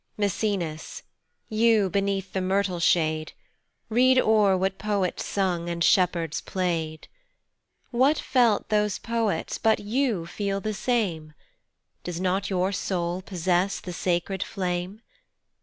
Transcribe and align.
MAECENAS, 0.17 1.03
you, 1.47 1.87
beneath 1.87 2.33
the 2.33 2.41
myrtle 2.41 2.79
shade, 2.79 3.33
Read 3.87 4.17
o'er 4.17 4.57
what 4.57 4.79
poets 4.79 5.23
sung, 5.23 5.69
and 5.69 5.83
shepherds 5.83 6.41
play'd. 6.41 7.07
What 7.91 8.17
felt 8.17 8.69
those 8.69 8.97
poets 8.97 9.59
but 9.59 9.79
you 9.79 10.25
feel 10.25 10.59
the 10.59 10.73
same? 10.73 11.35
Does 12.03 12.19
not 12.19 12.49
your 12.49 12.71
soul 12.71 13.21
possess 13.21 13.79
the 13.79 13.93
sacred 13.93 14.41
flame? 14.41 15.03